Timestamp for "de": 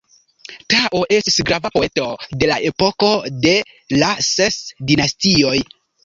2.43-2.49, 3.43-3.51